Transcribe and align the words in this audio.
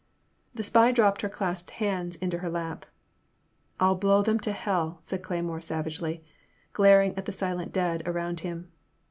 The 0.55 0.63
spy 0.63 0.91
dropped 0.91 1.21
her 1.21 1.29
clasped 1.29 1.69
hands 1.77 2.15
into 2.15 2.39
her 2.39 2.49
lap. 2.49 2.87
I 3.79 3.83
'11 3.85 3.99
blow 3.99 4.23
them 4.23 4.39
to 4.39 4.51
hell!" 4.51 4.97
said 5.01 5.21
Cle>Tnore 5.21 5.61
savagely, 5.61 6.23
glaring 6.73 7.15
at 7.15 7.25
the 7.25 7.31
silent 7.31 7.71
dead 7.71 8.01
around 8.07 8.39
him. 8.39 8.71